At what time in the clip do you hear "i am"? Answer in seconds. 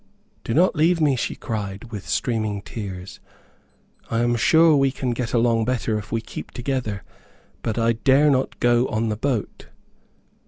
4.09-4.35